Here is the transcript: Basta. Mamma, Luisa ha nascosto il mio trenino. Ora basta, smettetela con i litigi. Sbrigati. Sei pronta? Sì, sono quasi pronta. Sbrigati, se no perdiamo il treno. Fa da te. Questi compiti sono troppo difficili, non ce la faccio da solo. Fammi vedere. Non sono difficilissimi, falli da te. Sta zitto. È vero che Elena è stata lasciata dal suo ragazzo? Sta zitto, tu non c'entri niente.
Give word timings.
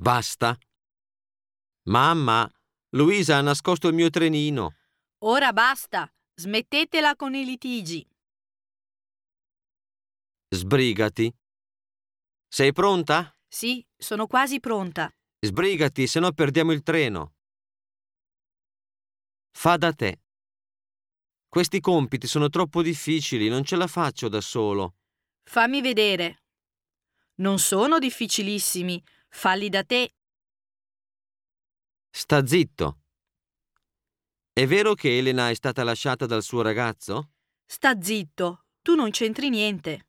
Basta. 0.00 0.56
Mamma, 1.88 2.48
Luisa 2.90 3.38
ha 3.38 3.40
nascosto 3.40 3.88
il 3.88 3.94
mio 3.94 4.10
trenino. 4.10 4.76
Ora 5.24 5.52
basta, 5.52 6.08
smettetela 6.36 7.16
con 7.16 7.34
i 7.34 7.44
litigi. 7.44 8.08
Sbrigati. 10.50 11.36
Sei 12.46 12.72
pronta? 12.72 13.36
Sì, 13.48 13.84
sono 13.96 14.28
quasi 14.28 14.60
pronta. 14.60 15.12
Sbrigati, 15.40 16.06
se 16.06 16.20
no 16.20 16.30
perdiamo 16.30 16.70
il 16.70 16.84
treno. 16.84 17.34
Fa 19.50 19.76
da 19.76 19.92
te. 19.92 20.20
Questi 21.48 21.80
compiti 21.80 22.28
sono 22.28 22.48
troppo 22.48 22.82
difficili, 22.82 23.48
non 23.48 23.64
ce 23.64 23.74
la 23.74 23.88
faccio 23.88 24.28
da 24.28 24.40
solo. 24.40 24.94
Fammi 25.42 25.80
vedere. 25.80 26.44
Non 27.38 27.58
sono 27.58 27.98
difficilissimi, 27.98 29.02
falli 29.28 29.68
da 29.68 29.84
te. 29.84 30.14
Sta 32.10 32.46
zitto. 32.46 33.00
È 34.52 34.66
vero 34.66 34.94
che 34.94 35.18
Elena 35.18 35.50
è 35.50 35.54
stata 35.54 35.84
lasciata 35.84 36.26
dal 36.26 36.42
suo 36.42 36.62
ragazzo? 36.62 37.30
Sta 37.64 38.00
zitto, 38.00 38.64
tu 38.82 38.94
non 38.94 39.10
c'entri 39.10 39.50
niente. 39.50 40.07